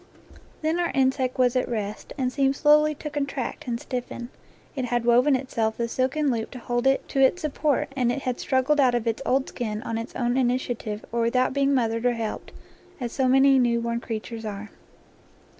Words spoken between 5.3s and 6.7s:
itself the silken loop to